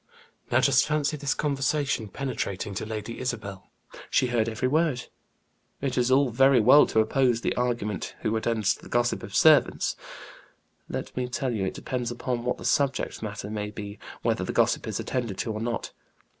Now 0.51 0.59
just 0.61 0.87
fancy 0.87 1.15
this 1.15 1.35
conversation 1.35 2.07
penetrating 2.07 2.73
to 2.73 2.87
Lady 2.87 3.19
Isabel! 3.19 3.69
She 4.09 4.25
heard 4.25 4.49
every 4.49 4.67
word. 4.67 5.05
It 5.79 5.95
is 5.95 6.09
all 6.09 6.31
very 6.31 6.59
well 6.59 6.87
to 6.87 7.01
oppose 7.01 7.41
the 7.41 7.55
argument, 7.55 8.15
"Who 8.21 8.35
attends 8.35 8.73
to 8.73 8.81
the 8.81 8.89
gossip 8.89 9.21
of 9.21 9.29
the 9.29 9.35
servants?" 9.35 9.95
Let 10.89 11.15
me 11.15 11.27
tell 11.27 11.53
you 11.53 11.65
it 11.65 11.75
depends 11.75 12.09
upon 12.09 12.43
what 12.43 12.57
the 12.57 12.65
subject 12.65 13.21
may 13.51 13.69
be, 13.69 13.99
whether 14.23 14.43
the 14.43 14.53
gossip 14.53 14.87
is 14.87 14.99
attended 14.99 15.37
to 15.37 15.51
or 15.51 15.59
not. 15.61 15.91